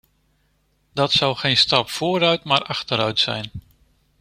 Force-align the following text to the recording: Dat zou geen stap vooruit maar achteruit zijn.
Dat 0.93 1.11
zou 1.11 1.35
geen 1.35 1.57
stap 1.57 1.89
vooruit 1.89 2.43
maar 2.43 2.63
achteruit 2.63 3.19
zijn. 3.19 3.51